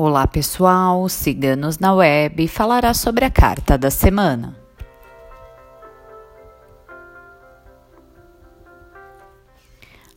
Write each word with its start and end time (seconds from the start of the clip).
Olá 0.00 0.28
pessoal, 0.28 1.08
Ciganos 1.08 1.80
na 1.80 1.92
Web 1.92 2.46
falará 2.46 2.94
sobre 2.94 3.24
a 3.24 3.30
carta 3.32 3.76
da 3.76 3.90
semana. 3.90 4.56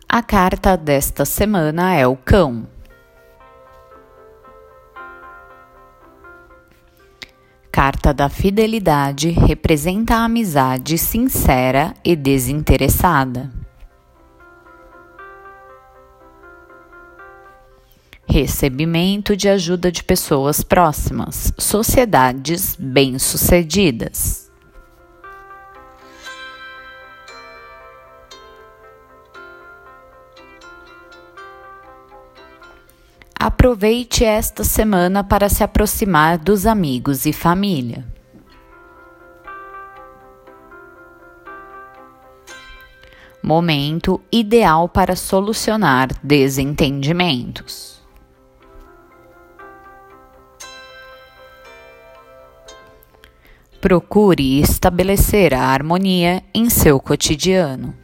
A 0.08 0.22
carta 0.22 0.78
desta 0.78 1.26
semana 1.26 1.96
é 1.96 2.06
o 2.06 2.16
cão. 2.16 2.68
Carta 7.72 8.14
da 8.14 8.30
fidelidade 8.30 9.32
representa 9.32 10.14
a 10.14 10.26
amizade 10.26 10.96
sincera 11.00 11.96
e 12.06 12.16
desinteressada. 12.16 13.61
Recebimento 18.42 19.36
de 19.38 19.48
ajuda 19.48 19.92
de 19.92 20.04
pessoas 20.04 20.64
próximas, 20.64 21.54
sociedades 21.60 22.76
bem-sucedidas. 22.80 24.50
Aproveite 33.40 34.26
esta 34.26 34.64
semana 34.64 35.24
para 35.24 35.48
se 35.48 35.64
aproximar 35.64 36.40
dos 36.40 36.66
amigos 36.66 37.28
e 37.28 37.34
família. 37.34 38.04
Momento 43.44 44.20
ideal 44.32 44.90
para 44.90 45.16
solucionar 45.16 46.10
desentendimentos. 46.24 48.01
Procure 53.82 54.62
estabelecer 54.62 55.56
a 55.56 55.64
harmonia 55.64 56.44
em 56.54 56.70
seu 56.70 57.00
cotidiano. 57.00 57.96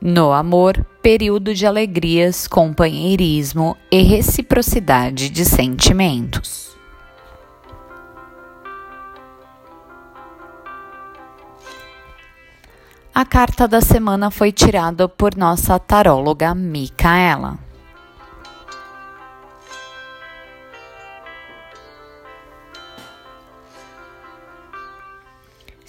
No 0.00 0.32
amor, 0.32 0.84
período 1.00 1.54
de 1.54 1.64
alegrias, 1.64 2.48
companheirismo 2.48 3.76
e 3.88 4.02
reciprocidade 4.02 5.30
de 5.30 5.44
sentimentos. 5.44 6.76
A 13.14 13.24
carta 13.24 13.68
da 13.68 13.80
semana 13.80 14.28
foi 14.28 14.50
tirada 14.50 15.08
por 15.08 15.36
nossa 15.36 15.78
taróloga 15.78 16.52
Micaela. 16.52 17.67